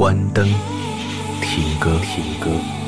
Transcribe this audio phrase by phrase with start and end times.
[0.00, 0.48] 关灯，
[1.42, 2.79] 听歌，听歌。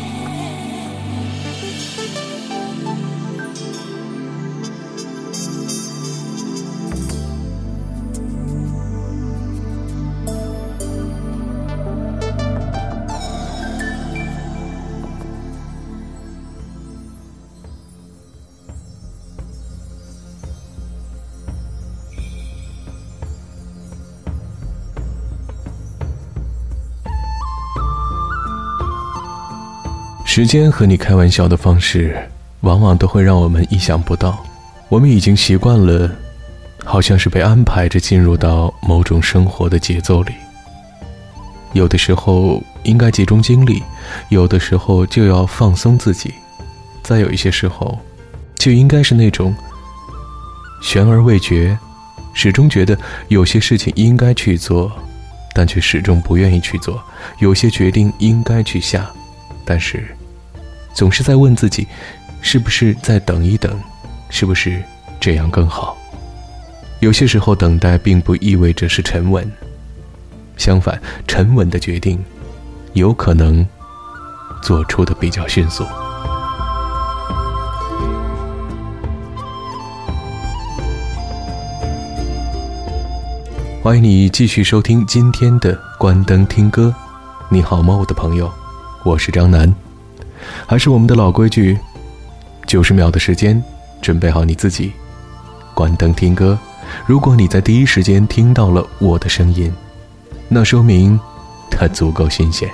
[30.34, 32.16] 时间和你开玩笑的方式，
[32.62, 34.42] 往往都会让我们意想不到。
[34.88, 36.10] 我们已经习惯了，
[36.82, 40.32] 好像是被安排着进入到某种生活的节奏里。
[41.74, 43.82] 有的时候应该集中精力，
[44.30, 46.32] 有的时候就要放松自己，
[47.02, 47.98] 再有一些时候，
[48.56, 49.54] 就应该是那种
[50.80, 51.78] 悬而未决，
[52.32, 54.90] 始终觉得有些事情应该去做，
[55.52, 56.94] 但却始终不愿意去做；
[57.38, 59.10] 有些决定应该去下，
[59.66, 60.02] 但是。
[60.94, 61.86] 总是在问自己，
[62.40, 63.80] 是不是再等一等，
[64.28, 64.82] 是不是
[65.18, 65.96] 这样更好？
[67.00, 69.50] 有些时候，等待并不意味着是沉稳，
[70.56, 72.22] 相反，沉稳的决定，
[72.92, 73.66] 有可能
[74.62, 75.84] 做出的比较迅速。
[83.82, 86.94] 欢迎你继续收听今天的关灯听歌。
[87.48, 88.48] 你好吗，我的朋友？
[89.04, 89.74] 我是张楠。
[90.66, 91.78] 还是我们的老规矩，
[92.66, 93.62] 九十秒的时间，
[94.00, 94.92] 准备好你自己，
[95.74, 96.58] 关灯听歌。
[97.06, 99.72] 如果你在第一时间听到了我的声音，
[100.48, 101.18] 那说明
[101.70, 102.68] 它足够新鲜；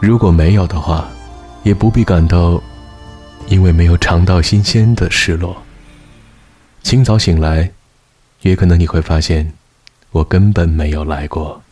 [0.00, 1.08] 如果没有的话，
[1.62, 2.60] 也不必感到
[3.48, 5.56] 因为没有尝到新鲜的失落。
[6.82, 7.70] 清早醒来，
[8.42, 9.52] 也可能你会发现，
[10.10, 11.62] 我根本没有来过。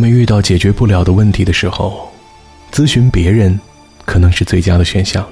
[0.00, 2.10] 们遇到解决不了的问题的时候，
[2.72, 3.60] 咨询别人
[4.06, 5.28] 可能是最佳的选项，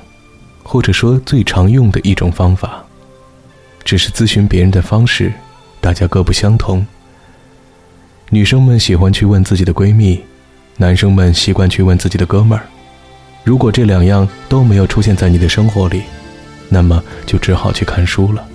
[0.63, 2.85] 或者说最常用的一种方法。
[3.85, 5.33] 只是咨询别人的方式，
[5.81, 6.87] 大家各不相同。
[8.29, 10.21] 女生们喜欢去问自己的闺蜜，
[10.77, 12.67] 男生们习惯去问自己的哥们儿。
[13.45, 16.03] 如果这两样都没有出现在你的生活里，
[16.69, 18.47] 那么就只好去看书了。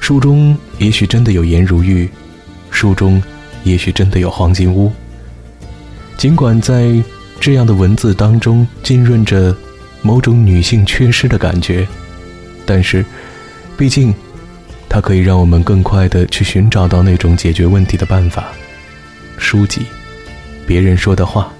[0.00, 2.10] 书中也许真的有颜如玉，
[2.72, 3.22] 书中。
[3.64, 4.92] 也许真的有黄金屋。
[6.16, 7.02] 尽管在
[7.40, 9.54] 这样的文字当中浸润着
[10.02, 11.86] 某种女性缺失的感觉，
[12.64, 13.04] 但是，
[13.76, 14.14] 毕竟，
[14.88, 18.52] 它可以让我们更快的去寻找到那种解决问题的办法。
[19.38, 19.82] 书籍、
[20.66, 21.52] 别人说的话、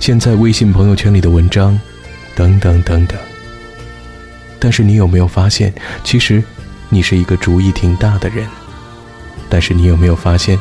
[0.00, 1.78] 现在微信朋友圈里的文章，
[2.34, 3.18] 等等等等。
[4.58, 5.72] 但是你有没有发现，
[6.02, 6.42] 其实，
[6.88, 8.46] 你是一个主意挺大的人。
[9.56, 10.58] 但是你有没有发现，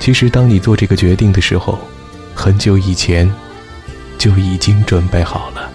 [0.00, 1.78] 其实当你做这个决定的时候，
[2.34, 3.30] 很久以前
[4.16, 5.70] 就已经准备好了，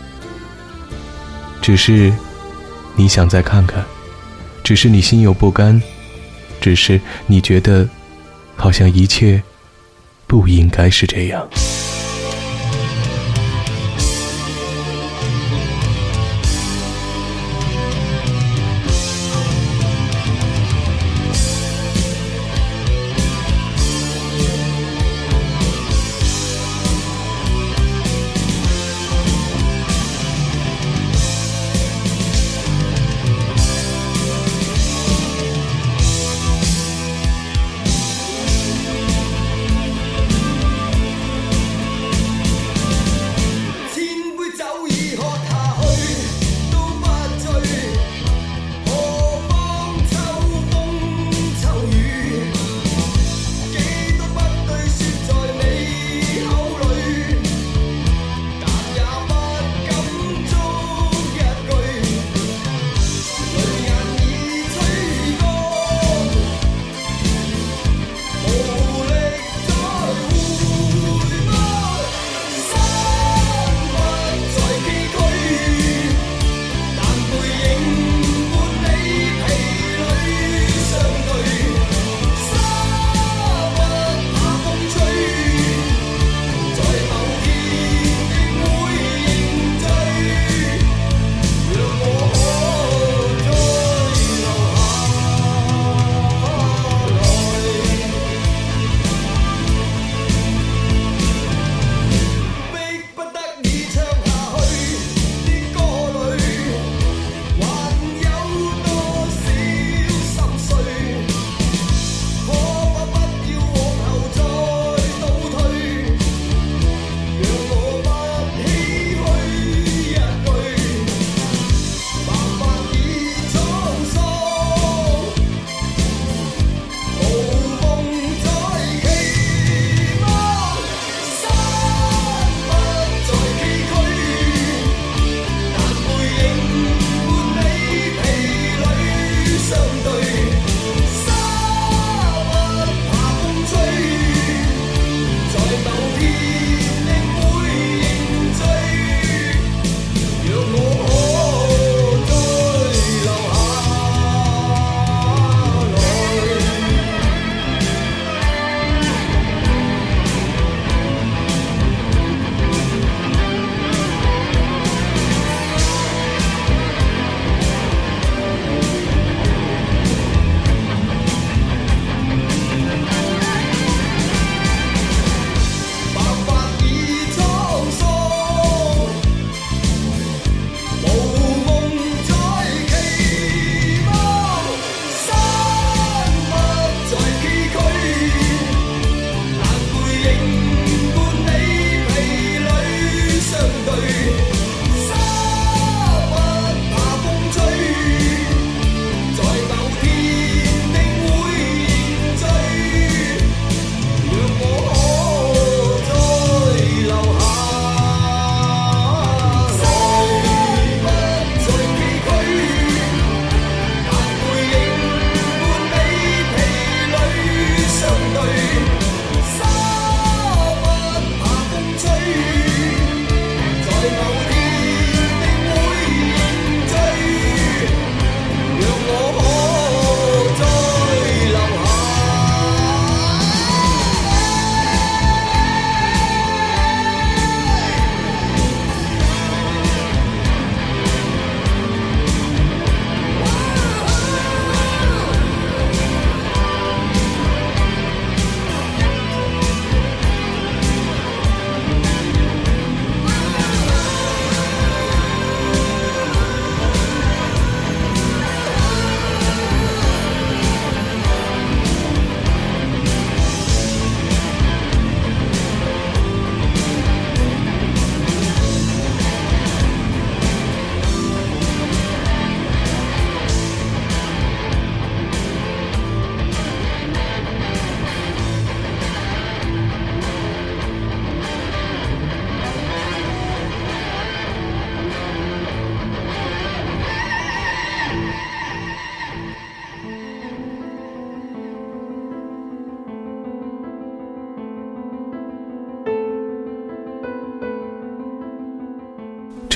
[1.62, 2.12] 只是
[2.96, 3.86] 你想再看看，
[4.64, 5.80] 只是你心有不甘，
[6.60, 7.88] 只是你觉得
[8.56, 9.40] 好像一切
[10.26, 11.48] 不应该是这样。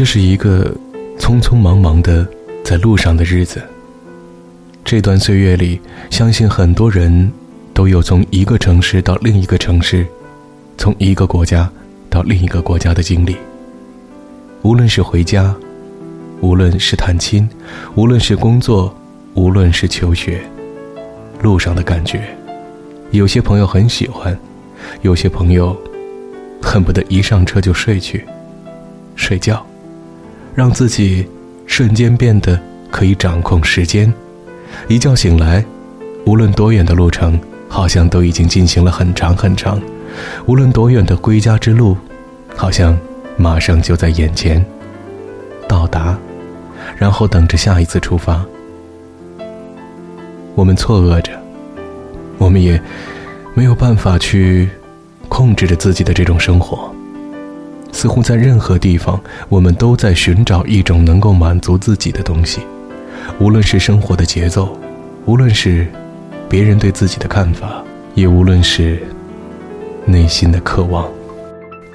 [0.09, 0.73] 是一个
[1.19, 2.25] 匆匆忙忙的
[2.63, 3.61] 在路上的日子。
[4.85, 7.29] 这段岁月里，相信很多人
[7.73, 10.07] 都有从一个城市到另一个城市，
[10.77, 11.69] 从一个国家
[12.09, 13.35] 到另一个国家的经历。
[14.61, 15.53] 无论是回家，
[16.39, 17.47] 无论是探亲，
[17.95, 18.95] 无论是工作，
[19.33, 20.39] 无论是求学，
[21.41, 22.21] 路上的感觉，
[23.11, 24.39] 有些朋友很喜欢，
[25.01, 25.75] 有些朋友
[26.61, 28.25] 恨不得一上车就睡去，
[29.17, 29.66] 睡觉。
[30.57, 31.23] 让自己
[31.67, 32.59] 瞬间变得
[32.89, 34.11] 可以掌控时间，
[34.87, 35.63] 一觉醒来，
[36.25, 39.77] 无论多远的路程，好像都已经进行了很长很长；
[40.47, 41.95] 无论多远的归家之路，
[42.55, 42.97] 好像
[43.37, 44.65] 马上就在眼前
[45.67, 46.17] 到达，
[46.95, 48.43] 然后等着下一次出发。
[50.55, 51.33] 我们错愕着，
[52.39, 52.81] 我们也
[53.53, 54.67] 没有办法去
[55.29, 56.91] 控制着自己的这种生活。
[57.91, 62.61] 似乎在任何地方，我们都在寻找一种能够满足自己的东西，
[63.39, 64.77] 无论是生活的节奏，
[65.25, 65.87] 无论是
[66.47, 69.01] 别人对自己的看法，也无论是
[70.05, 71.05] 内心的渴望。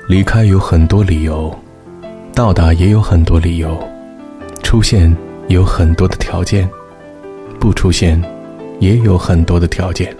[0.08, 1.56] 离开有很多理由，
[2.34, 3.78] 到达也有很多理由，
[4.62, 6.68] 出现有很多的条件，
[7.60, 8.20] 不出现
[8.80, 10.14] 也有很多的条件。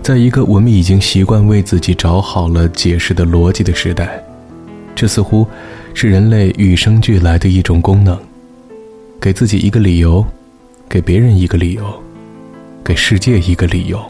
[0.00, 4.22] 在一个我们已经习惯为自己找好了解释的逻辑的时代。
[4.96, 5.46] 这似乎
[5.92, 8.18] 是人类与生俱来的一种功能，
[9.20, 10.24] 给自己一个理由，
[10.88, 11.84] 给别人一个理由，
[12.82, 14.00] 给世界一个理由，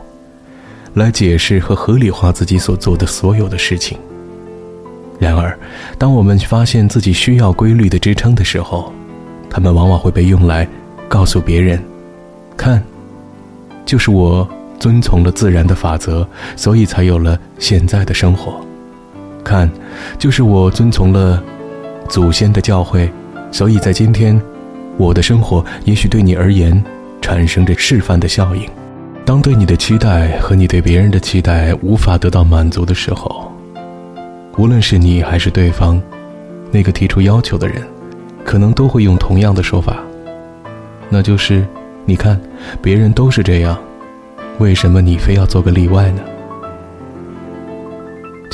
[0.95, 3.99] 来解释和合理化自己所做的所有的事情。
[5.19, 5.59] 然而，
[5.99, 8.93] 当我们发现自己需要规律的支撑的时候，
[9.51, 10.69] 他们往往会被用来
[11.09, 11.83] 告诉别人
[12.57, 12.81] ：“看，
[13.85, 16.25] 就是我遵从了自然的法则，
[16.55, 18.65] 所以才有了现在的生活。”
[19.47, 19.71] 看，
[20.19, 21.41] 就是我遵从了
[22.09, 23.09] 祖先的教诲，
[23.53, 24.41] 所以在今天，
[24.97, 26.83] 我的生活也许对你而言
[27.23, 28.69] 产生着示范的效应。
[29.25, 33.53] 当对你的期待和你对别人的期待无法得到满足的时候，
[34.57, 36.03] 无论是你还是对方，
[36.73, 37.81] 那个提出要求的人，
[38.45, 39.99] 可能都会用同样的说法，
[41.09, 41.65] 那就是：
[42.05, 42.41] 你看，
[42.83, 43.79] 别人都是这样，
[44.59, 46.21] 为什么你非要做个例外呢？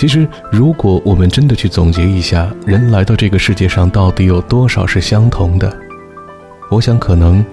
[0.03, 5.73] 其实，如果我们真的去总结一下，人来到这个世界上到底有多少是相同的，
[6.73, 7.45] 我想可能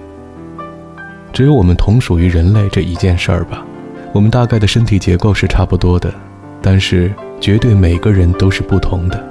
[1.32, 3.64] 只有我们同属于人类这一件事儿吧。
[4.12, 6.12] 我们大概的身体结构是差不多的，
[6.60, 9.24] 但是绝对每个人都是不同的。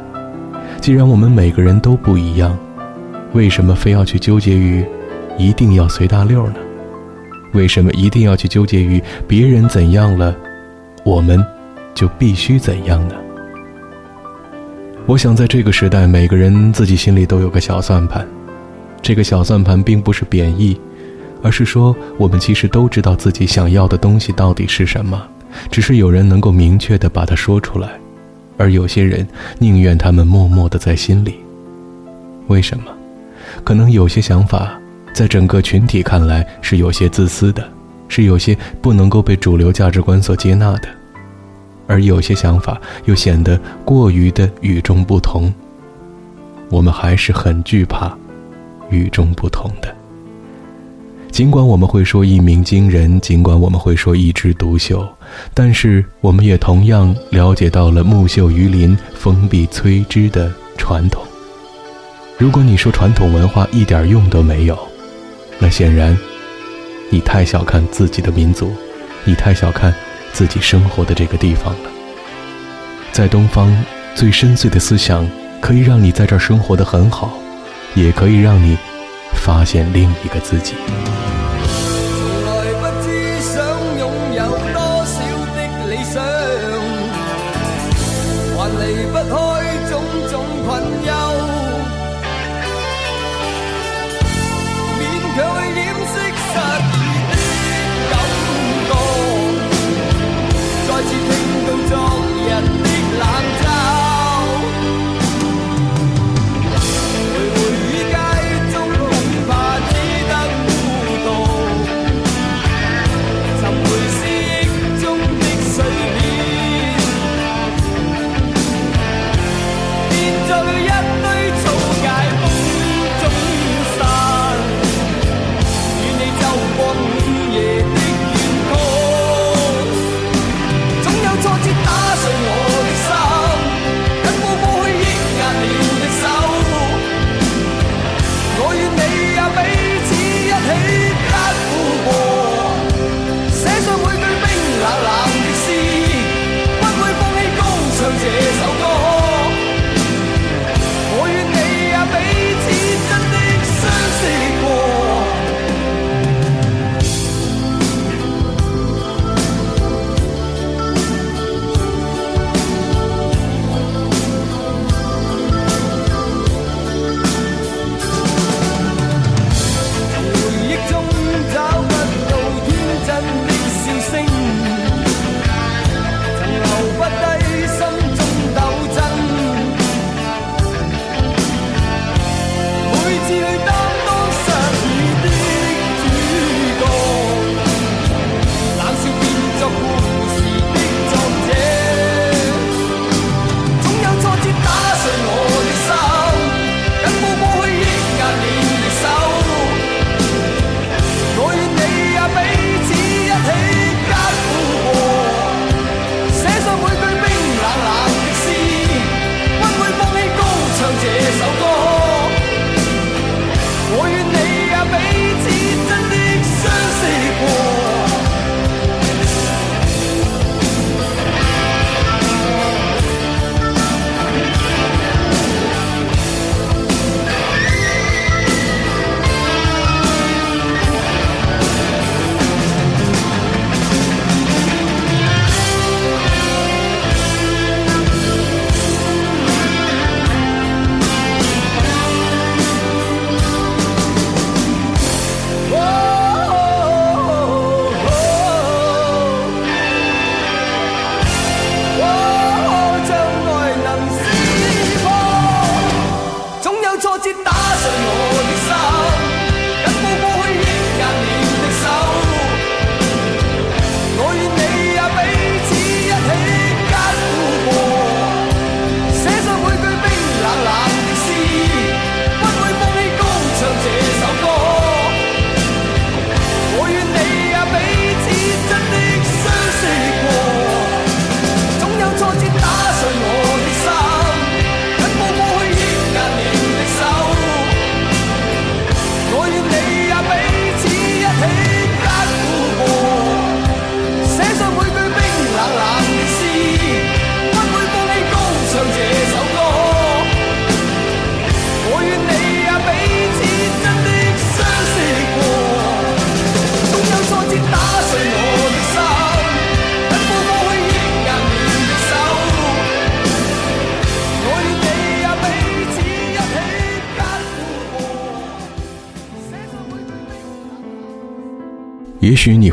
[0.79, 2.57] 既然我们每个人都不一样，
[3.33, 4.81] 为什么非要去纠结于
[5.37, 6.55] 一定要随大溜呢？
[7.51, 10.33] 为什么一定要去纠结于别人怎样了，
[11.03, 11.45] 我们？
[11.93, 13.15] 就必须怎样呢？
[15.05, 18.27] 我想，在这个时代，每个人自己心里都有个小算盘。
[19.01, 20.79] 这个小算盘并不是贬义，
[21.41, 25.19] 而是说，我们其实都知道自己想要的东西到底是什么，
[25.71, 27.89] 只是有人能够明确的把它说出来，
[28.57, 29.27] 而有些人
[29.57, 31.39] 宁愿他们默默的在心里。
[32.47, 32.83] 为什么？
[33.63, 34.79] 可能有些想法，
[35.13, 37.67] 在整个群体看来是有些自私的，
[38.09, 40.98] 是有些不能够被主流价值观所接纳的。
[41.89, 45.51] 而有些想法又显得过于的与众不同，
[46.69, 48.15] 我们还是很惧怕
[48.91, 49.93] 与众不同的。
[51.31, 55.03] 尽管我们会说一鸣惊人，尽管我们会说一枝独秀，
[55.55, 61.23] 但是我们也同样了解到了木秀于林，风必摧之的传统。
[62.37, 64.77] 如果你说传统文化一点用都没有，
[65.57, 66.15] 那显然
[67.09, 68.71] 你太小看自己的民族，
[69.25, 69.91] 你太小看。
[70.33, 71.89] 自己生活的这个地方了，
[73.11, 73.75] 在东方，
[74.15, 77.33] 最深邃的思想可以让你在这儿生活的很好，
[77.95, 78.77] 也可以让你
[79.33, 80.75] 发现另一个自己。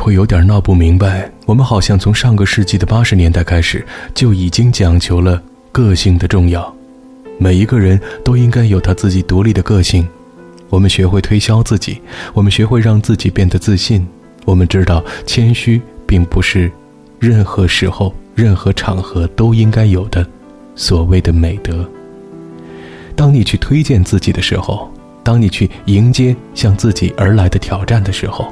[0.06, 5.42] 会有点闹不明白，我们好像从上个世纪的八十年代开始就已经讲求了
[5.72, 6.72] 个性的重要，
[7.38, 10.06] 每一个人都应该有他自己独立的个性。
[10.68, 12.00] 我们学会推销自己，
[12.34, 14.06] 我们学会让自己变得自信。
[14.44, 16.70] 我们知道，谦虚并不是
[17.18, 20.24] 任何时候、任何场合都应该有的
[20.76, 21.84] 所谓的美德。
[23.16, 24.88] 当你去推荐自己的时候，
[25.24, 28.46] 当你去迎接向自己而来的挑战的时候，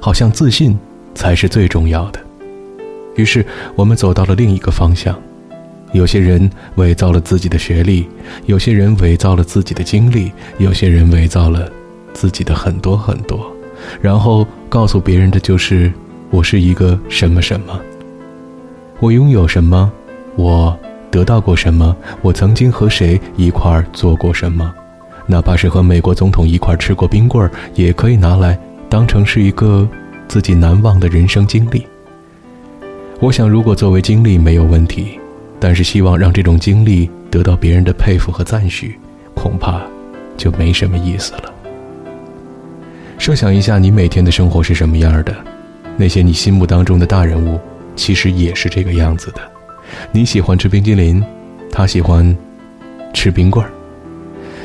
[0.00, 0.76] 好像自信
[1.18, 2.20] 才是最重要的。
[3.16, 5.18] 于是，我们走到了另一个方向。
[5.92, 8.06] 有些人伪造了自己的学历，
[8.46, 11.68] 有些人伪造了自己的经历，有些人伪造了
[12.12, 13.50] 自己的很多很多，
[14.00, 15.92] 然后告诉别人的就是
[16.30, 17.80] 我是一个什么什么，
[19.00, 19.90] 我拥有什么，
[20.36, 20.78] 我
[21.10, 24.72] 得到过什么，我曾经和谁一块儿做过什么。
[25.26, 28.56] 哪怕是和美国总统一块吃过冰棍儿，也可以拿来
[28.88, 29.88] 当成是一个
[30.28, 31.86] 自己难忘的人生经历。
[33.18, 35.18] 我想，如果作为经历没有问题，
[35.58, 38.96] 但是希望让这种经历得到别人的佩服和赞许，
[39.34, 39.82] 恐怕
[40.36, 41.52] 就没什么意思了。
[43.18, 45.34] 设想一下，你每天的生活是什么样的？
[45.96, 47.58] 那些你心目当中的大人物，
[47.96, 49.40] 其实也是这个样子的。
[50.12, 51.20] 你喜欢吃冰激凌，
[51.72, 52.36] 他喜欢
[53.12, 53.72] 吃冰棍儿。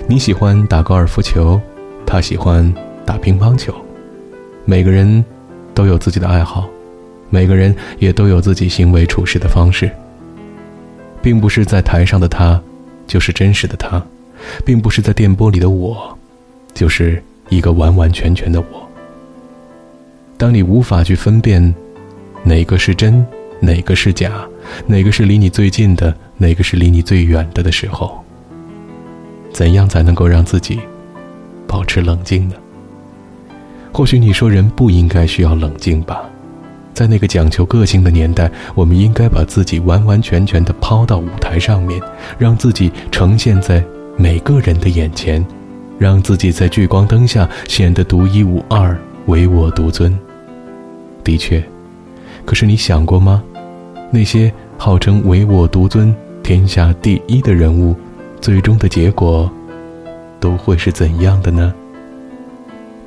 [0.07, 1.59] 你喜欢打高尔夫球，
[2.05, 2.71] 他喜欢
[3.03, 3.73] 打乒乓球。
[4.65, 5.25] 每个人
[5.73, 6.67] 都有自己的爱好，
[7.29, 9.89] 每个人也都有自己行为处事的方式。
[11.21, 12.61] 并不是在台上的他，
[13.07, 13.97] 就是真实的他；
[14.65, 16.17] 并不是在电波里的我，
[16.73, 18.85] 就是一个完完全全的我。
[20.37, 21.73] 当你无法去分辨
[22.43, 23.25] 哪个是真，
[23.61, 24.45] 哪个是假，
[24.85, 28.21] 哪个是离你最近的，哪个是离你最远的的时候，
[29.53, 30.81] 怎样才能够让自己
[31.65, 32.55] 保持冷静呢？
[33.93, 36.23] 或许你说人不应该需要冷静吧，
[36.95, 42.01] 在那个讲求个性的年代，我们应该把自己完完全全的抛到舞台上面，
[42.39, 43.83] 让自己呈现在
[44.17, 45.45] 每个人的眼前，
[45.99, 50.17] 让自己在聚光灯下显得独一无二、唯我独尊。
[51.23, 51.63] 的确，
[52.45, 53.43] 可是你想过吗？
[54.09, 57.95] 那些号称唯我独尊、天下第一的人物。
[58.41, 59.49] 最终的结果
[60.39, 61.73] 都会是怎样的呢？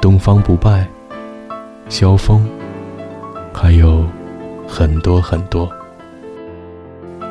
[0.01, 0.87] 东方不败、
[1.89, 2.45] 萧峰，
[3.53, 4.05] 还有
[4.67, 5.69] 很多很多。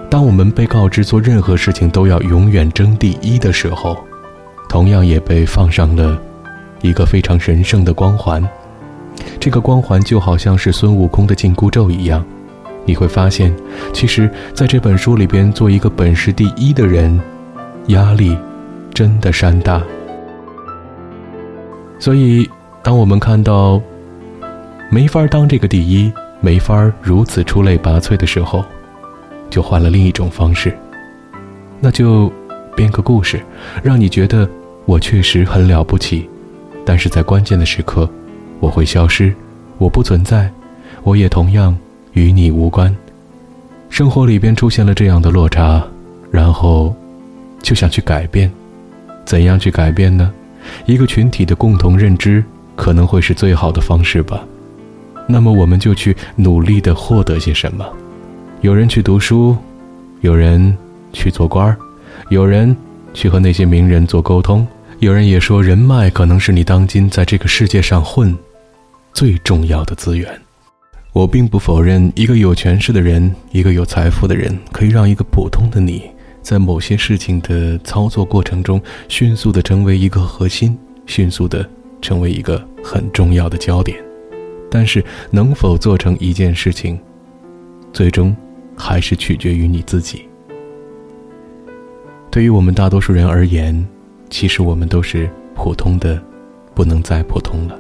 [0.10, 3.98] 当我们被告知做任何事情都要永远争第一的时候，
[4.70, 6.20] 同样也被放上了
[6.82, 8.48] 一个非常神圣的光环。
[9.40, 12.26] 这个光环就好像是孙悟空的紧箍咒一样，
[12.86, 13.54] 你会发现，
[13.94, 17.20] 其实在这本书里边，做一个本事第一的人。
[17.90, 18.36] 压力
[18.96, 19.80] 真的山大，
[22.00, 22.50] 所以
[22.86, 23.82] 当我们看到
[24.92, 28.64] 没法当这个第一，没法如此出类拔萃的时候，
[29.50, 30.72] 就换了另一种方式，
[31.80, 32.32] 那就
[32.76, 33.44] 编个故事，
[33.82, 34.48] 让你觉得
[34.86, 36.30] 我确实很了不起，
[36.86, 38.08] 但是在关键的时刻，
[38.60, 39.34] 我会消失，
[39.80, 40.48] 我不存在，
[41.02, 41.76] 我也同样
[42.14, 42.96] 与你无关。
[43.90, 45.84] 生活里边出现了这样的落差，
[46.30, 46.96] 然后。
[47.64, 48.52] 就想去改变，
[49.26, 50.32] 怎样去改变呢？
[50.86, 52.44] 一个群体的共同认知
[52.76, 54.46] 可能会是最好的方式吧。
[55.28, 57.86] 那么我们就去努力的获得些什么？
[58.62, 59.56] 有人去读书，
[60.22, 60.76] 有人
[61.14, 61.78] 去做官儿，
[62.30, 62.76] 有人
[63.14, 64.68] 去和那些名人做沟通。
[65.00, 68.36] 有人也说，人脉可能是你当今在这个世界上混
[69.14, 70.30] 最重要的资源。
[71.12, 76.04] 我并不否认，一个有权势的人，一个有财富的人，可以让一个普通的你。
[76.42, 81.68] 在某些事情的操作过程中，迅速的成为一个核心，迅速的
[82.06, 83.98] 成为一个很重要的焦点。
[84.70, 87.00] 但是，能否做成一件事情，
[87.92, 88.36] 最终
[88.78, 90.28] 还是取决于你自己。
[92.30, 93.74] 对于我们大多数人而言，
[94.30, 96.22] 其实我们都是普通的，
[96.74, 97.80] 不能再普通了。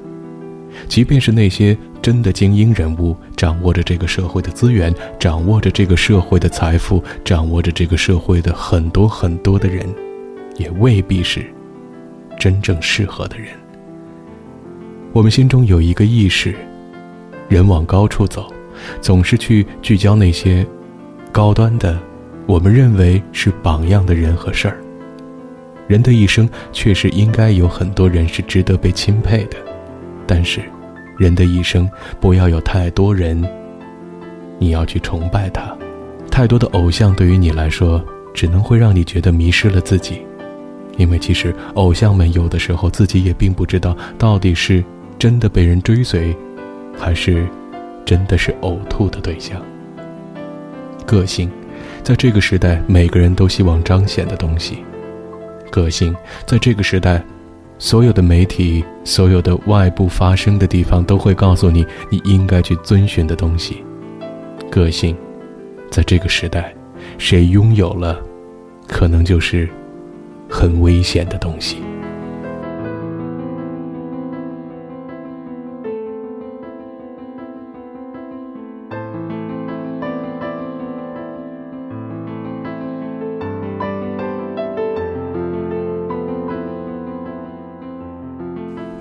[0.88, 9.86] 即便是那些真的精英人物，掌握着这个社会的资源，掌握着这个社会的财富，掌握着这个社会的很多很多的人，
[10.58, 11.46] 也未必是
[12.40, 13.50] 真正适合的人。
[15.16, 16.54] 我们心中有一个意识：
[17.48, 18.52] 人往高处走，
[19.00, 20.68] 总是去聚焦那些
[21.32, 21.98] 高端的，
[22.46, 24.78] 我们认为是榜样的人和事儿。
[25.88, 29.56] 人的一生确实应该有很多人是值得被钦佩的。
[30.28, 30.60] 但是，
[31.18, 33.42] 人的一生不要有太多人，
[34.60, 35.74] 你要去崇拜他。
[36.30, 40.24] 太多的偶像对于你来说，只能会让你觉得迷失了自己。
[40.98, 44.84] 因为其实偶像们有的时候自己也并不知道，到底是
[45.18, 46.36] 真的被人追随，
[46.98, 47.46] 还是
[48.06, 49.62] 真的是呕吐的对象？
[51.06, 51.50] 个性，
[52.04, 54.80] 在这个时代，每个人都希望彰显的东西。
[55.72, 57.24] 个性，在这个时代，
[57.78, 63.84] 所有的媒体、所有的外部发生的地方，都会告诉你你应该去遵循的东西。
[64.70, 65.16] 个性，
[65.92, 66.74] 在这个时代，
[67.18, 68.20] 谁拥有了，
[68.88, 69.70] 可能就是
[70.50, 71.78] 很危险的东西。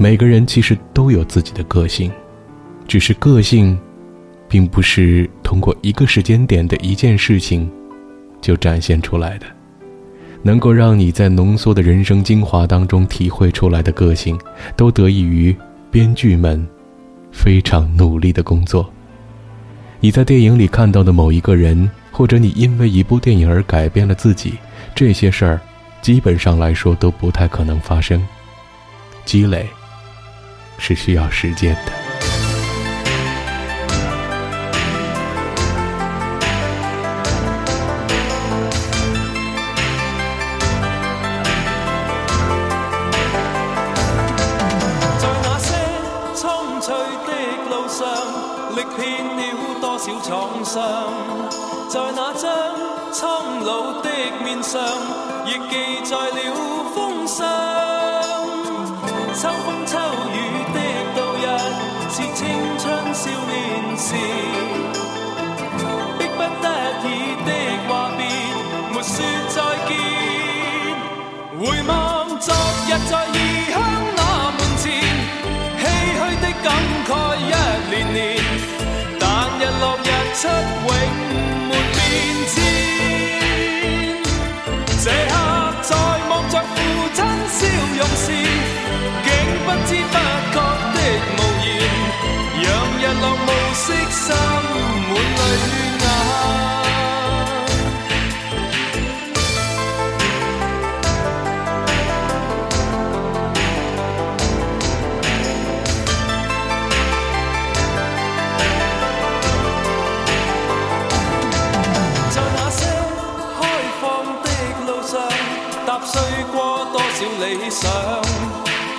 [0.05, 2.13] 每个人其实都有自己的个性，
[2.87, 3.79] 只是个性，
[4.47, 7.67] 并不是通过一个时间点的一件事情
[8.39, 9.47] 就展现出来的。
[10.43, 14.39] 能够让你在浓缩的人生精华当中体会出来的个性，
[14.77, 15.57] 都得益于
[15.91, 16.63] 编剧们
[17.33, 18.93] 非常努力的工作。
[20.01, 24.53] 你在电影里看到的某一个人，或者你因为一部电影而改变了自己，
[24.95, 25.59] 这些事儿，
[26.03, 28.23] 基本上来说都不太可能发生。
[29.25, 29.67] 积累。
[30.79, 32.04] 是需要时间的。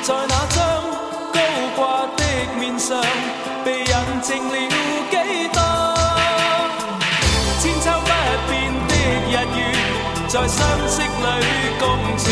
[0.05, 0.57] 在那张
[1.33, 1.39] 高
[1.75, 2.21] 挂的
[2.59, 3.01] 面上。
[3.65, 3.85] 被印
[4.21, 4.55] 证了
[5.09, 5.13] 几
[5.51, 5.59] 多？
[7.59, 8.07] 千秋不
[8.47, 8.53] 变
[8.87, 8.93] 的
[9.25, 9.59] 日月，
[10.27, 11.07] 在相识里
[11.79, 11.83] 共
[12.19, 12.23] 存。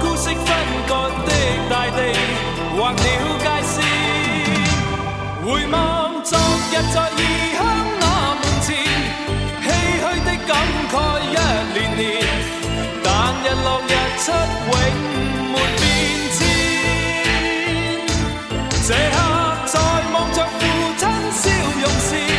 [0.00, 0.46] 孤色分
[0.86, 0.90] 割
[1.26, 1.28] 的
[1.68, 1.98] 大地，
[2.78, 2.96] 划了
[3.42, 3.74] 界线。
[5.44, 5.74] 回望
[6.22, 6.38] 昨
[6.70, 7.20] 日在异
[7.58, 7.60] 乡
[7.98, 8.02] 那
[8.38, 8.70] 门前，
[9.64, 9.66] 唏
[9.98, 10.50] 嘘的感
[10.92, 10.94] 慨
[11.26, 11.36] 一
[11.74, 12.02] 年年，
[13.02, 13.04] 但
[13.42, 13.90] 日落日
[14.22, 14.30] 出
[14.70, 14.72] 永
[18.86, 18.98] 这刻
[19.64, 19.80] 在
[20.12, 20.60] 望着父
[20.98, 22.33] 亲笑容时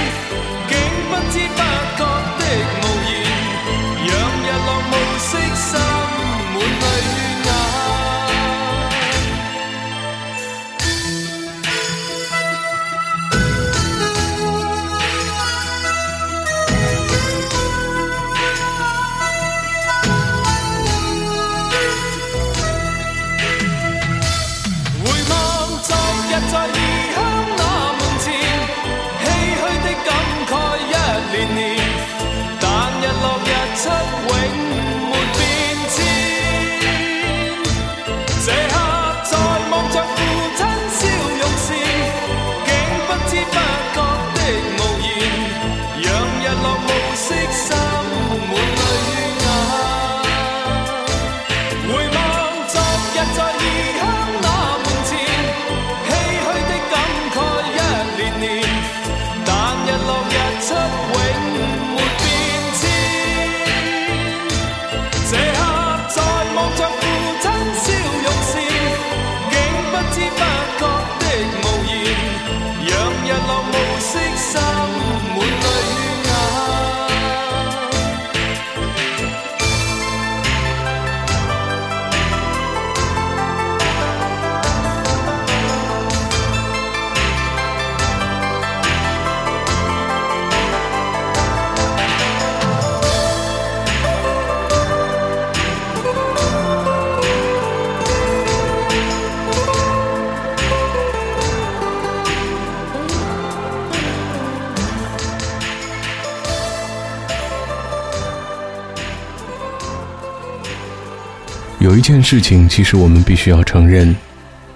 [112.26, 114.16] 事情，其实我们必须要承认，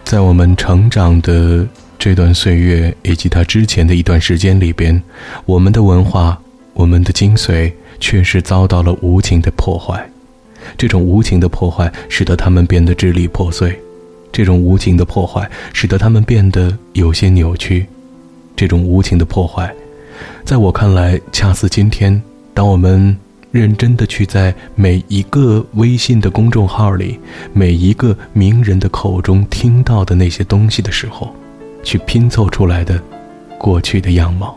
[0.05, 5.01] 在我们成长的这段岁月以及它之前的一段时间里边，
[5.47, 6.39] 我们的文化、
[6.75, 10.07] 我们的精髓确实遭到了无情的破坏。
[10.77, 13.71] 这种无情的破坏，使得他们变得支离破碎；
[14.31, 17.83] 这种无情的破坏，使得他们变得有些扭曲。
[18.55, 19.73] 这种无情的破坏，
[20.45, 22.21] 在我看来，恰似今天，
[22.53, 23.17] 当我们
[23.51, 27.19] 认真的去在每一个微信的公众号里、
[27.51, 31.33] 每一个名人的口中听到的那些东西的时候，
[31.83, 33.01] 去拼凑出来的
[33.57, 34.55] 过去的样貌。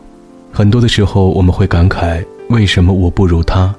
[0.53, 3.75] 很多的时候，我们会感慨：为什么我不如他？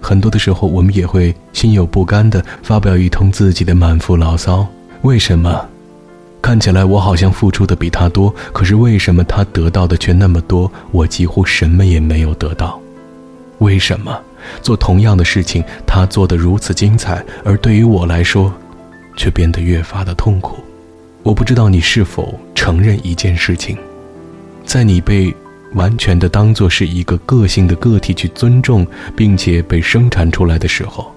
[0.00, 4.64] 很多的时候，我们也会心有不甘的发表一通自己的满腹牢骚。
[5.02, 5.66] 为什么？
[6.40, 10.70] 看起来我好像付出的比他多，可是为什么他得到的却那么多？
[10.92, 12.80] 我几乎什么也没有得到。
[13.58, 14.20] 为什么
[14.62, 18.52] 做同样的事情，他做得如此精彩，而对于我来说，
[19.16, 20.58] 却变得越发的痛苦？
[21.22, 23.76] 我不知道你是否承认一件事情，
[24.64, 25.34] 在你被。
[25.74, 31.12] 完全的当做是一个个性的个体去尊重，并且被生产出来的时候，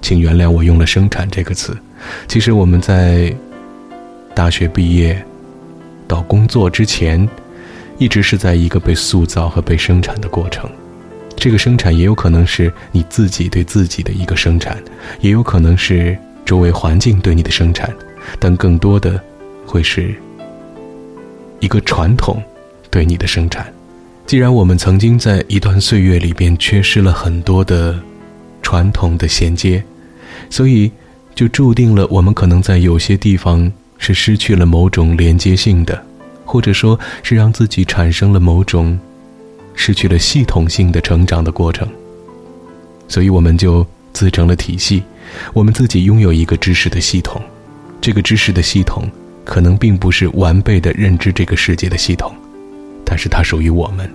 [0.00, 1.76] 请原谅我用了“生产”这个词。
[2.28, 3.34] 其实我们在
[4.34, 5.20] 大学毕业
[6.06, 7.28] 到工作之前，
[7.96, 10.70] 一直是在一个被塑造和被生产的过程。
[11.38, 14.76] 这个生产也有可能是你自己对自己的一个生产，
[15.20, 17.94] 也有可能是周围环境对你的生产，
[18.40, 19.22] 但更多的
[19.64, 20.12] 会是
[21.60, 22.42] 一个传统
[22.90, 23.72] 对你的生产。
[24.26, 27.98] 既然我们曾经在一段岁月里边缺失了很多的
[28.60, 29.82] 传统的衔接，
[30.50, 30.90] 所以
[31.36, 36.04] 就注定了我们可能在有些地方是失去了某种连接性的，
[36.44, 38.98] 或者说是让自己产生了某种
[39.78, 41.88] 失去了系统性的成长的过程。
[43.06, 45.02] 所以我们就自成了体系，
[45.54, 47.40] 我们自己拥有一个知识的系统，
[48.00, 49.08] 这个知识的系统
[49.44, 52.34] 可能并不是完备的认知这个世界的系统。
[53.04, 54.10] 但是它属于我们，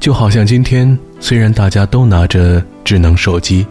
[0.00, 3.66] 就好像今天，虽然大家都拿着智能手机，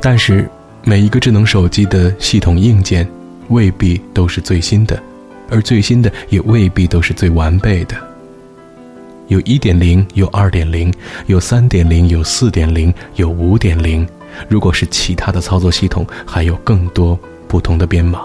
[0.00, 0.48] 但是
[0.84, 3.08] 每一个智能手机的系统硬件
[3.48, 5.02] 未必都是最新的，
[5.50, 7.96] 而最新的也未必都是最完备的。
[9.28, 10.92] 有一点零，有二点零，
[11.26, 14.06] 有三点零，有四点零，有五点零。
[14.48, 18.20] 如果是其他的操作系统，还有更多不同的编码。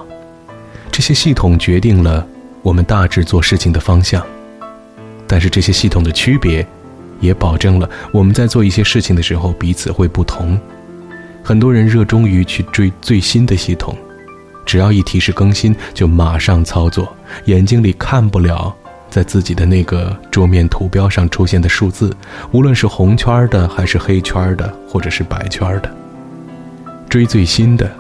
[0.91, 2.27] 这些系统决定了
[2.61, 4.25] 我们大致做事情的方向。
[5.25, 6.65] 但是这些系统的区别，
[7.21, 10.59] 也保证了我们在做一些事情的时候彼此会不同。
[11.43, 13.95] 很多人热衷于去追最新的系统，
[14.65, 18.75] 只要一提示更新就马上操作，眼睛里看不了
[19.09, 22.15] 在自己的那个桌面图标上出现的数字，
[22.51, 25.91] 无论是红圈的还是黑圈的，或者是白圈的。
[27.09, 27.91] 追最新的，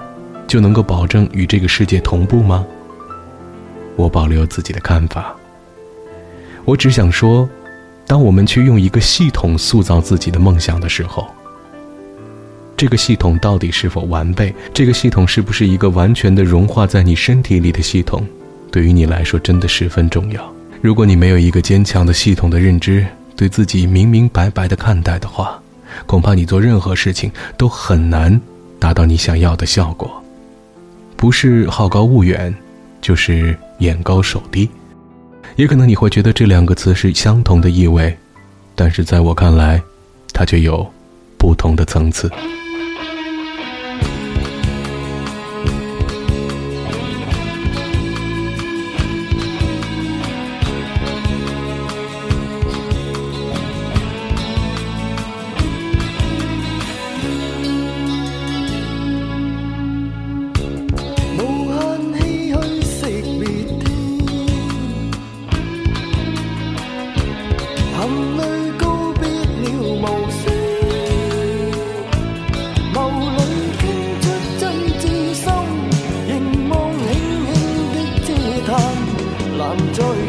[0.47, 2.65] 就能够保证与这个世界同步吗？
[3.95, 5.35] 我保留自己的看法。
[6.63, 7.49] 我只想说，
[8.05, 11.27] 当我们去用一个系统塑造自己的梦想的时候，
[12.77, 14.53] 这个系统到底是否完备？
[14.73, 18.25] 这个系统是不是一个完全的融化在你身体里的系统？
[18.71, 20.58] 对于你来说，真的十分重要。
[20.81, 25.61] 如果你没有一个坚强的系统的认知，对自己明明白白的看待的话，
[26.05, 28.39] 恐怕你做任何事情都很难
[28.79, 30.23] 达到你想要的效果。
[31.17, 32.53] 不是好高骛远，
[33.01, 34.69] 就是眼高手低。
[35.57, 38.17] 也可能你会觉得这两个词是相同的意味，
[38.73, 39.81] 但是在我看来，
[40.31, 40.89] 它却有
[41.37, 42.31] 不同的层次。
[79.79, 80.28] enjoy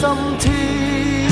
[0.00, 1.27] 心痴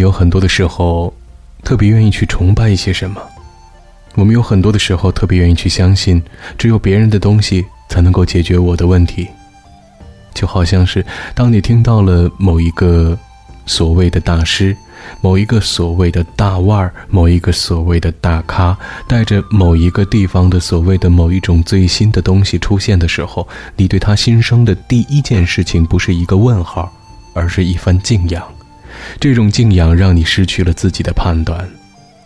[0.00, 1.12] 们有很多的时候，
[1.62, 3.20] 特别愿意去崇拜一些什么；
[4.14, 6.22] 我们有很多的时候，特别愿意去相信，
[6.56, 9.28] 只有别人的东西才能够解决我的问题。
[10.32, 13.18] 就好像是当你听到了某一个
[13.66, 14.74] 所谓的大师，
[15.20, 18.74] 某一个所谓的大腕儿，某一个所谓的大咖，
[19.06, 23.46] 带着某一个地方的所谓的某一种最新的东西出现的时候，
[23.76, 26.90] 你对他心生的第一件事情不是一个问号，
[27.34, 28.42] 而是一番敬仰。
[29.18, 31.68] 这种敬仰让你失去了自己的判断，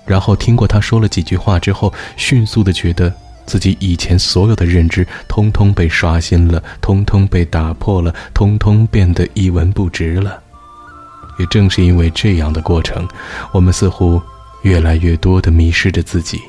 [0.06, 3.12] 然后听过他说了几句话之后，迅速的觉得
[3.46, 10.40] 自己以前所有的认知通通被刷新了，通通被打破了，通通变得一文不值了。
[11.38, 13.06] 也正是因为这样的过程，
[13.52, 14.22] 我们似乎
[14.62, 16.40] 越来越多的迷失着自己。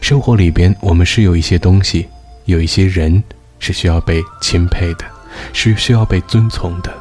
[0.00, 2.08] 生活里边，我们是有一些东西，
[2.46, 3.22] 有一些人
[3.60, 5.04] 是需要被钦佩的，
[5.52, 6.92] 是需要被遵从的。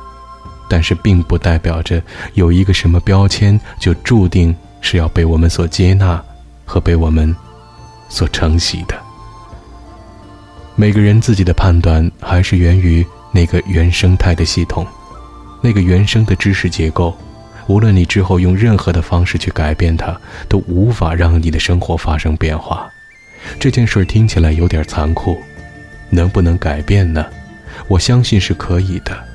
[0.72, 2.02] 但是并不代表着
[2.34, 6.24] 有一个什么标签就注定是要被我们所接纳
[6.64, 7.36] 和被我们
[8.08, 8.96] 所承袭的。
[10.78, 14.88] 每个人自己的判断还是源于那个原生态的系统，
[15.62, 17.14] 那个原生的知识结构。
[17.68, 20.18] 无论你之后用任何的方式去改变它，
[20.48, 22.90] 都无法让你的生活发生变化。
[23.60, 25.38] 这件事听起来有点残酷，
[26.10, 27.26] 能不能改变呢？
[27.90, 29.31] 我相信是可以的。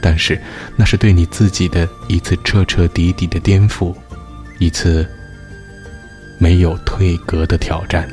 [0.00, 0.40] 但是，
[0.76, 3.94] 那是对你自己的一次彻彻底底的颠覆，
[4.58, 5.06] 一次
[6.38, 8.08] 没有退格的挑战。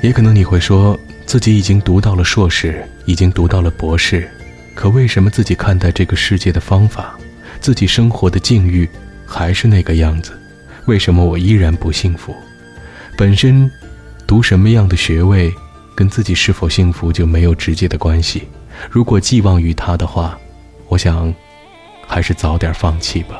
[0.00, 4.28] 也可能你会说，自己已经读到了硕士，已经读到了博士，
[4.74, 7.18] 可为什么自己看待这个世界的方法，
[7.60, 8.88] 自己生活的境遇，
[9.26, 10.32] 还是那个样子？
[10.88, 12.34] 为什么我依然不幸福？
[13.14, 13.70] 本身
[14.26, 15.52] 读什么样的学位，
[15.94, 18.48] 跟自己是否幸福就没有直接的关系。
[18.90, 20.38] 如果寄望于他的话，
[20.88, 21.32] 我想
[22.06, 23.38] 还是早点放弃吧，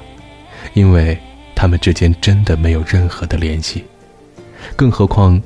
[0.75, 1.19] 因为
[1.55, 3.83] 他们之间真的没有任何的联系。
[4.77, 5.41] 更何况，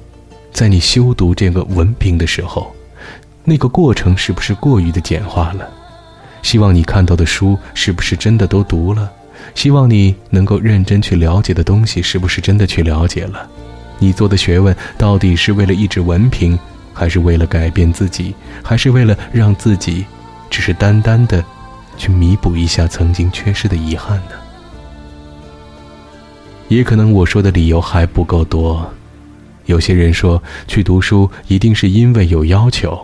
[0.53, 2.75] 在你修读这个文凭的时候，
[3.45, 5.71] 那个过程是不是过于的简化了？
[6.43, 9.09] 希望你看到的书是不是真的都读了？
[9.55, 13.49] 希望你能够认真去了解的东西是不是真的去了解了？
[13.99, 16.59] 你做的学问到底是为了一纸文凭，
[16.93, 20.05] 还是为了改变自己，还是为了让自己
[20.51, 21.45] 只是单单的
[21.97, 24.33] 去弥补一下曾经缺失的遗憾呢？
[26.69, 28.91] 也可能我说的理由还不够多。
[29.67, 32.99] 有些人说去读书一定是因为有要求，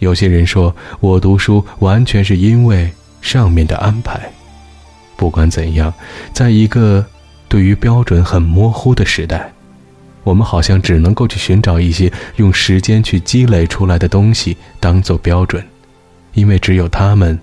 [0.00, 4.20] 有些人说我读书完全是因为上面的安排。
[5.16, 5.92] 不管怎样，
[6.32, 7.04] 在一个
[7.48, 9.52] 对于标准很模糊的时代，
[10.22, 15.64] 我们好像只能够去寻找一些用时间去积累出来的东西当做标准，
[16.34, 17.38] 因为只有他们，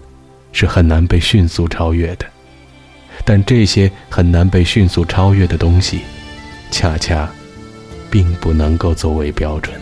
[0.51, 2.25] 是很难被迅速超越的。
[3.23, 6.01] 但这些很难被迅速超越的东西，
[6.71, 7.29] 恰恰。
[8.11, 9.73] 并不能够作为标准。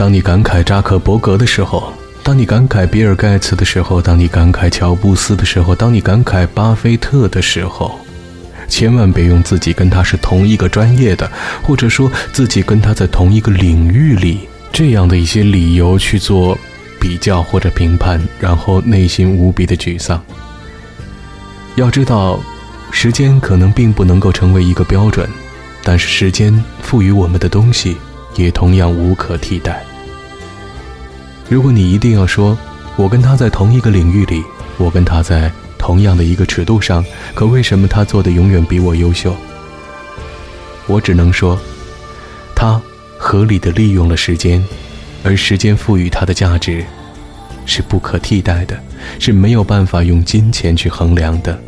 [0.00, 1.92] 当你感慨扎克伯格的时候，
[2.22, 8.00] 当你感慨比尔盖茨的时候，当你感慨乔布斯的时候，当你感慨巴菲特的时候，
[8.66, 11.30] 千万别用自己跟他是同一个专业的，
[11.62, 16.56] 或者说自己跟他在同一个领域里这样的一些理由去做。
[16.98, 20.22] 比较或者评判，然后内心无比的沮丧。
[21.76, 22.40] 要知道，
[22.90, 25.28] 时间可能并不能够成为一个标准，
[25.82, 27.98] 但是时间赋予我们的东西
[28.36, 29.82] 也同样无可替代。
[31.50, 32.56] 如果你一定要说，
[32.94, 34.40] 我跟他在同一个领域里，
[34.78, 39.34] 我跟他在同样的一个尺度上，可为什么他做的永远比我优秀？
[40.86, 41.58] 我只能说，
[42.54, 42.80] 他
[43.18, 44.64] 合理的利用了时间。
[45.22, 46.82] 而时间赋予他的价值，
[47.66, 48.80] 是不可替代的，
[49.18, 51.60] 是没有办法用金钱去衡量的，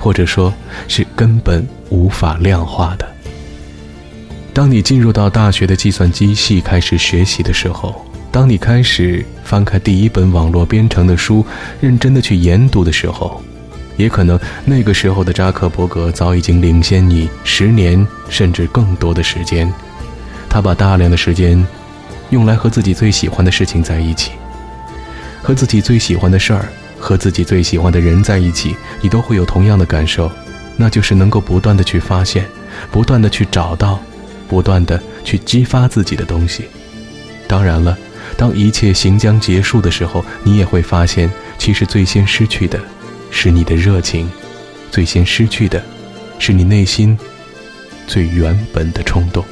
[0.00, 0.52] 或者说，
[0.88, 3.06] 是根本无法量化的。
[4.52, 11.44] 当你进入到大学的计算机系开始学习的时候，当你开始翻开第一本网络编程的书，
[11.80, 13.42] 认真的去研读的时候，
[13.96, 19.72] 也可能那个时候的扎克伯格早已经领先你十年甚至更多的时间，
[20.48, 21.66] 他把大量的时间。
[22.30, 24.32] 用来和自己最喜欢的事情在一起，
[25.42, 26.68] 和自己最喜欢的事儿，
[26.98, 30.30] 和自己最喜欢的人在一起，你都会有同样的感受，
[30.76, 32.44] 那就是能够不断的去发现，
[32.92, 33.98] 不断的去找到，
[34.46, 36.66] 不断的去激发自己的东西。
[37.46, 37.96] 当然了，
[38.38, 41.28] 当一切行将结束的时候，你也会发现，
[41.58, 42.78] 其实最先失去的，
[43.32, 44.30] 是你的热情，
[44.92, 45.82] 最先失去的，
[46.38, 47.18] 是你内心
[48.06, 49.44] 最原本的冲动。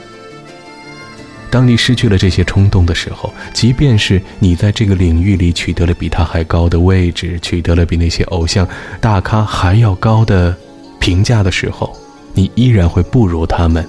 [1.50, 8.68] 当你失去了这些冲动的时候，即便是你在这个领域里取得了比他还高的位置，取得了比那些偶像
[9.00, 10.56] 大咖还要高的
[11.00, 11.92] 评价的时候，
[12.34, 13.84] 你依然会不如他们。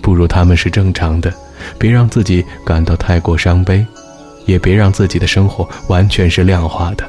[0.00, 1.32] 不如他们是正常的，
[1.78, 3.84] 别让自己感到太过伤悲，
[4.46, 7.04] 也别让自己的生活完全是量化的。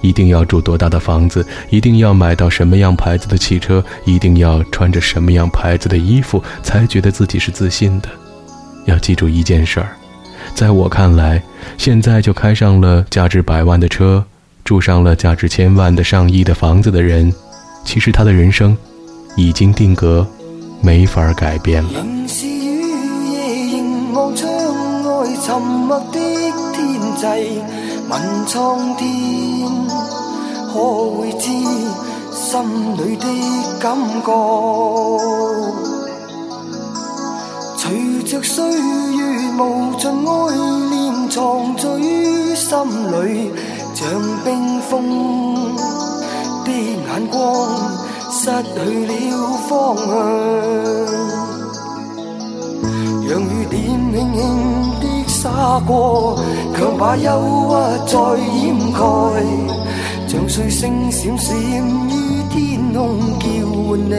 [0.00, 8.08] 一定要住多大的房子，一定要买到什么样牌子的汽车，一定要穿着什么样牌子的衣服，才觉得自己是自信的。
[8.86, 9.96] 要记住一件事儿，
[10.54, 11.42] 在我看来，
[11.76, 14.24] 现在就开上了价值百万的车，
[14.64, 17.32] 住上了价值千万的上亿的房子的人，
[17.84, 18.76] 其实他的人生
[19.36, 20.24] 已经定格，
[20.80, 22.06] 没法改变了。
[25.48, 26.20] 沉默的
[26.74, 26.78] 天
[27.16, 27.24] 际，
[28.10, 28.12] 问
[28.46, 29.06] 苍天，
[30.70, 30.74] 可
[31.16, 31.48] 会知
[32.30, 32.60] 心
[32.98, 33.24] 里的
[33.80, 33.96] 感
[34.26, 34.28] 觉？
[37.78, 39.22] 随着岁月
[39.58, 40.30] 无尽爱
[40.90, 40.94] 念
[41.30, 41.82] 藏在
[42.54, 42.76] 心
[43.10, 43.50] 里，
[43.94, 44.04] 像
[44.44, 44.92] 冰封
[46.66, 47.38] 的眼光
[48.30, 48.76] 失去
[49.06, 49.10] 了
[49.66, 50.06] 方向。
[53.26, 53.78] 让雨点
[54.12, 54.77] 轻轻。
[55.86, 56.38] 过，
[56.76, 57.28] 强把忧
[57.70, 57.72] 郁
[58.06, 58.18] 再
[58.62, 58.98] 掩盖，
[60.26, 63.46] 像碎星闪闪于天空叫
[63.88, 64.12] 唤你。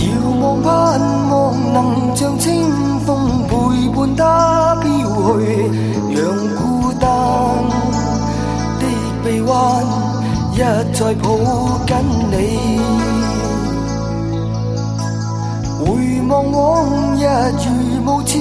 [0.00, 0.06] 遥
[0.40, 0.68] 望盼
[1.30, 1.32] 望
[1.72, 3.08] 能像清风
[3.48, 4.86] 陪伴他飘
[5.38, 5.70] 去，
[6.14, 6.18] 让
[6.56, 7.08] 孤单
[8.78, 8.82] 的
[9.24, 9.50] 臂弯
[10.54, 10.56] 一
[10.92, 11.26] 再抱
[11.86, 11.90] 紧
[12.30, 13.17] 你。
[16.28, 18.36] 望往日如无似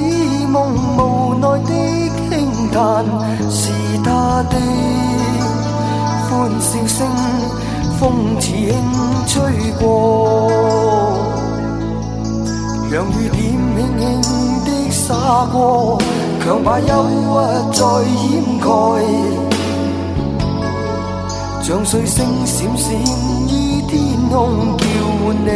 [0.47, 0.99] 梦，无
[1.35, 1.71] 奈的
[2.29, 3.05] 轻叹，
[3.49, 3.71] 是
[4.03, 4.53] 他的
[6.29, 7.07] 欢笑声，
[7.97, 8.01] 风
[8.41, 8.51] 似轻
[9.27, 9.35] 吹
[9.79, 10.51] 过。
[12.91, 13.38] 让雨点
[13.75, 14.01] 轻轻
[14.65, 15.97] 的洒过，
[16.43, 17.13] 强把忧郁
[17.73, 17.85] 再
[18.27, 18.67] 掩盖，
[21.63, 22.93] 像碎星闪闪
[23.47, 23.97] 于天
[24.29, 24.83] 空，叫
[25.23, 25.47] 唤你。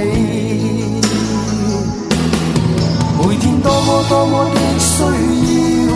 [3.62, 5.03] 多么多么的需
[5.88, 5.89] 要，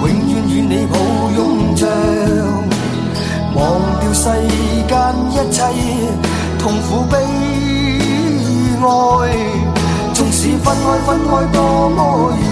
[0.00, 0.96] 永远与你抱
[1.36, 1.86] 拥着，
[3.54, 3.60] 忘
[4.00, 4.24] 掉世
[4.86, 4.92] 间
[5.30, 5.56] 一切
[6.58, 7.14] 痛苦悲
[8.80, 8.86] 哀。
[10.14, 11.58] 纵使分开分开多
[11.90, 12.42] 么远，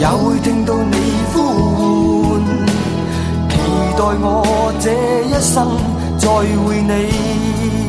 [0.00, 0.96] 也会听到你
[1.32, 1.36] 呼
[2.32, 2.42] 唤，
[3.50, 3.52] 期
[3.96, 4.90] 待我这
[5.28, 5.54] 一生
[6.18, 7.81] 再会你。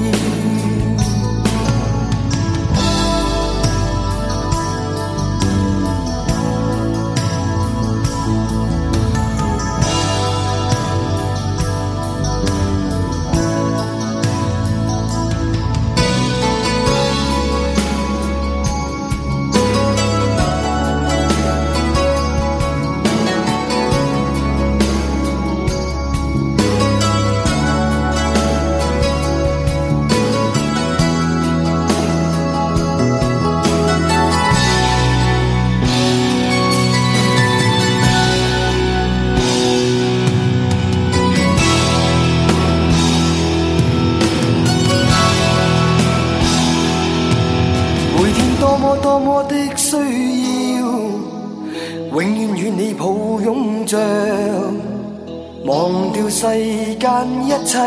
[57.73, 57.79] 切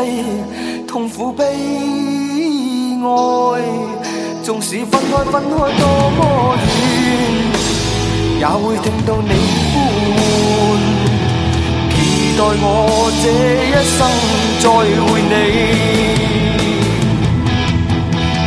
[0.85, 1.45] 痛苦悲
[2.99, 3.05] 哀。
[4.43, 5.83] 纵使分开分开多
[6.17, 6.21] 么
[6.67, 6.83] 远，
[8.41, 9.31] 也会听到你
[9.71, 9.79] 呼
[10.17, 10.19] 唤，
[11.93, 11.95] 期
[12.37, 12.67] 待我
[13.23, 13.25] 这
[13.63, 13.97] 一生
[14.59, 14.65] 再
[15.05, 15.33] 会你。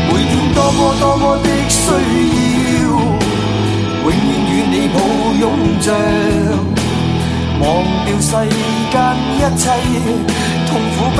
[0.08, 1.80] 每天多么多么的需
[2.76, 2.84] 要，
[4.04, 4.12] 永远
[4.44, 4.96] 与你抱
[5.40, 5.42] 拥
[5.80, 5.88] 着，
[7.60, 7.64] 忘
[8.04, 8.28] 掉世
[8.92, 8.94] 间
[9.36, 9.64] 一切
[10.70, 11.18] 痛苦悲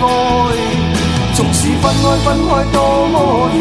[0.00, 0.04] 哀。
[1.36, 2.78] 纵使分开分开多
[3.12, 3.14] 么
[3.54, 3.58] 远，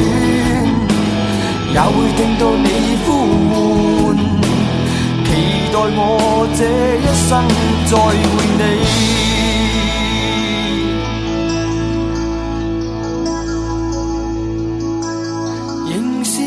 [1.74, 2.68] 也会听到你
[3.06, 3.08] 呼
[3.52, 3.54] 唤，
[5.26, 5.28] 期
[5.74, 6.00] 待我
[6.58, 6.60] 这
[7.04, 7.30] 一生
[7.86, 8.64] 再会你。
[15.92, 16.44] 仍是雨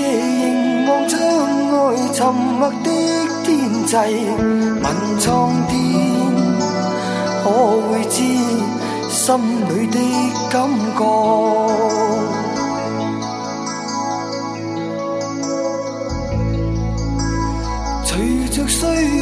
[0.00, 0.02] 夜
[0.34, 1.16] 凝望窗
[1.70, 1.74] 外
[2.12, 2.88] 沉默的
[3.44, 3.48] 天
[3.86, 3.94] 际，
[4.82, 4.84] 问
[5.20, 5.28] 苍
[5.68, 5.72] 天
[7.50, 7.56] 可
[7.90, 8.22] 会知
[9.08, 9.34] 心
[9.68, 9.98] 里的
[10.50, 11.02] 感觉？
[18.04, 18.08] 随
[18.50, 19.18] 着岁月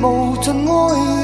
[0.00, 0.04] 无
[0.40, 0.70] 尽爱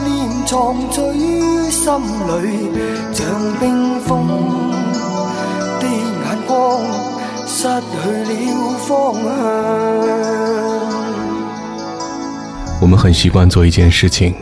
[0.05, 0.11] 念
[0.45, 1.87] 藏在于心
[2.27, 2.75] 里，
[3.15, 3.25] 像
[3.61, 4.11] 冰封
[5.79, 6.51] 的眼光
[7.47, 7.95] 失去
[8.27, 8.33] 了
[8.89, 9.25] 方向。
[12.81, 14.35] 我们很习惯做一件事情，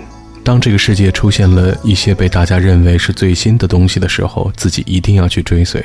[0.50, 5.80] 当这个世界出现了一些被大家认为是最新的东西的时候，自己一定要去追随；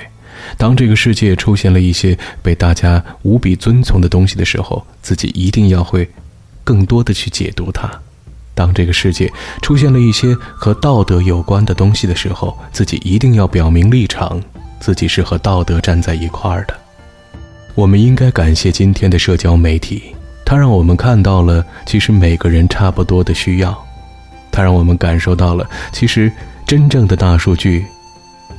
[0.57, 6.09] 当这个世界出现了一些被大家无比遵从的东西的时候，自己一定要会
[6.63, 7.87] 更多的去解读它；
[8.55, 14.41] 当这个世界出现了一些和道德有关的东西的时候，自己一定要表明立场，
[14.79, 16.75] 自己是和道德站在一块儿的。
[17.75, 20.01] 我们应该感谢今天的社交媒体，
[20.43, 23.84] 它让我们看到了其实每个人差不多的需要，
[24.55, 26.31] 它让我们感受到了其实
[26.65, 27.85] 真正的大数据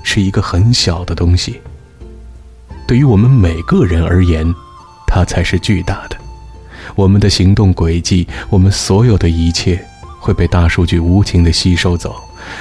[0.02, 1.58] 是一个很小的东西，
[2.86, 4.54] 对于我们每个人而言，
[5.06, 6.16] 它才是巨大的。
[6.94, 9.82] 我们的行动轨迹，我们所有的一切
[10.20, 12.14] 会被大数据无情地吸收走。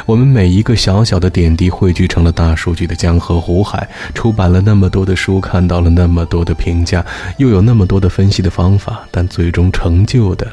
[0.05, 7.05] 我们每一个小小的点滴汇聚成了大数据的江河湖海，出版了那么多的书，看到了那么多的评价，
[7.37, 10.47] 又有那么多的分析的方法，但最终成就的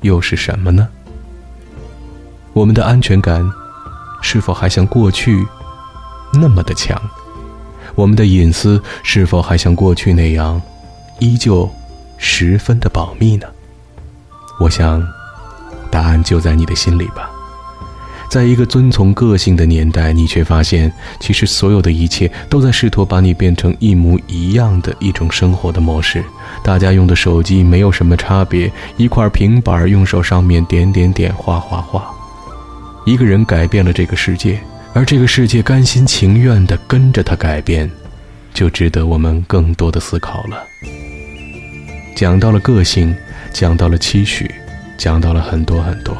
[0.00, 0.88] 又是什么呢？
[2.52, 3.48] 我们的安全感
[4.22, 5.46] 是否还像过去
[6.32, 7.00] 那么的强？
[7.94, 10.60] 我们的隐私是否还像过去那样，
[11.18, 11.68] 依旧
[12.18, 13.46] 十分的保密呢？
[14.58, 15.02] 我想，
[15.90, 17.30] 答案就在你的心里吧。
[18.28, 26.24] 在一个遵从个性的年代，你却发现，其实所有的一切都在试图把你变成一模一样的一种生活的模式。
[26.62, 32.08] 大家用的手机没有什么差别，一块平板用手上面点点点，画画画。
[33.04, 34.60] 一个人改变了这个世界，
[34.92, 37.90] 而这个世界甘心情愿地跟着他改变，
[38.52, 40.62] 就值得我们更多的思考了。
[42.14, 43.14] 讲到了个性，
[43.52, 44.50] 讲到了期许，
[44.98, 46.16] 讲到了很多很多。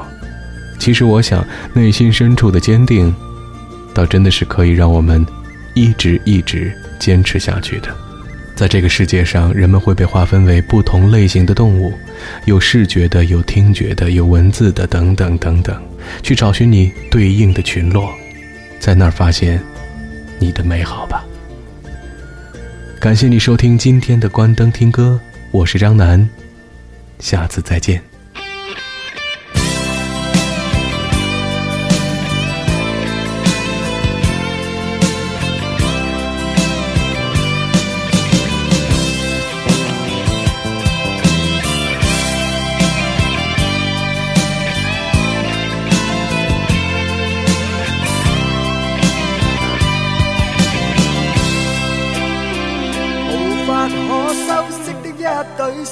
[0.78, 3.14] 其实我想，内心深处的坚定，
[3.92, 5.24] 倒真的是可以让我们
[5.74, 7.94] 一直一直坚持下去的。
[8.60, 11.94] 在这个世界上，人们会被划分为不同类型的动物，
[12.44, 15.82] 有视觉的，有听觉的，有文字的，等等等等，
[16.22, 18.14] 去找寻你对应的群落，
[18.78, 19.58] 在那儿发现
[20.38, 21.24] 你的美好吧。
[23.00, 25.18] 感谢你收听今天的关灯听歌，
[25.52, 26.28] 我是张楠，
[27.18, 28.09] 下次再见。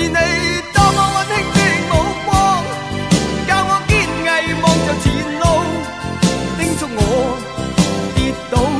[0.00, 0.14] 是你
[0.72, 1.92] 多么温馨的目
[2.24, 2.30] 光，
[3.46, 3.92] 教我坚
[4.24, 4.24] 毅
[4.62, 5.04] 望着前
[5.38, 5.42] 路，
[6.58, 6.98] 叮嘱我
[8.16, 8.18] 跌
[8.50, 8.79] 倒。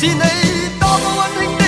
[0.00, 0.14] 是你
[0.78, 1.67] 多么温馨的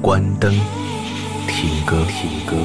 [0.00, 0.50] 关灯，
[1.46, 2.56] 听歌，听歌。